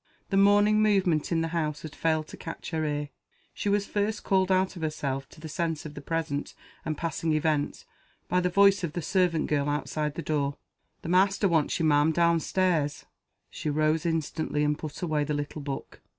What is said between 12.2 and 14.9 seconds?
stairs." She rose instantly and